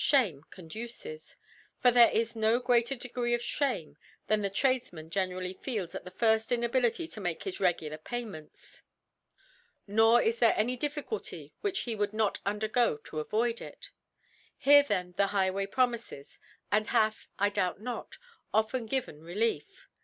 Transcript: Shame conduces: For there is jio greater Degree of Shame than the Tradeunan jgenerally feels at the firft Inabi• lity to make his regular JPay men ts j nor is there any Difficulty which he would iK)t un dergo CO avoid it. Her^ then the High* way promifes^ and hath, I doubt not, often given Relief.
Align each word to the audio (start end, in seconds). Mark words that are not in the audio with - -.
Shame 0.00 0.44
conduces: 0.50 1.36
For 1.80 1.90
there 1.90 2.12
is 2.12 2.34
jio 2.34 2.62
greater 2.62 2.94
Degree 2.94 3.34
of 3.34 3.42
Shame 3.42 3.96
than 4.28 4.42
the 4.42 4.48
Tradeunan 4.48 5.10
jgenerally 5.10 5.58
feels 5.58 5.92
at 5.92 6.04
the 6.04 6.12
firft 6.12 6.56
Inabi• 6.56 6.80
lity 6.86 7.12
to 7.12 7.20
make 7.20 7.42
his 7.42 7.58
regular 7.58 7.98
JPay 7.98 8.24
men 8.24 8.48
ts 8.50 8.76
j 8.76 8.80
nor 9.94 10.22
is 10.22 10.38
there 10.38 10.54
any 10.56 10.76
Difficulty 10.76 11.52
which 11.62 11.80
he 11.80 11.96
would 11.96 12.12
iK)t 12.12 12.38
un 12.46 12.60
dergo 12.60 13.02
CO 13.02 13.18
avoid 13.18 13.60
it. 13.60 13.90
Her^ 14.64 14.86
then 14.86 15.14
the 15.16 15.26
High* 15.34 15.50
way 15.50 15.66
promifes^ 15.66 16.38
and 16.70 16.86
hath, 16.86 17.26
I 17.36 17.48
doubt 17.50 17.80
not, 17.80 18.18
often 18.54 18.86
given 18.86 19.20
Relief. 19.24 19.88